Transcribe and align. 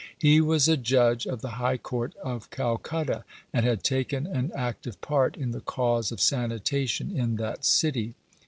He 0.17 0.41
was 0.41 0.67
a 0.67 0.77
judge 0.77 1.27
of 1.27 1.41
the 1.41 1.57
High 1.61 1.77
Court 1.77 2.15
of 2.23 2.49
Calcutta, 2.49 3.23
and 3.53 3.63
had 3.63 3.83
taken 3.83 4.25
an 4.25 4.51
active 4.55 4.99
part 4.99 5.37
in 5.37 5.51
the 5.51 5.61
cause 5.61 6.11
of 6.11 6.19
sanitation 6.19 7.15
in 7.15 7.35
that 7.35 7.63
city. 7.65 8.15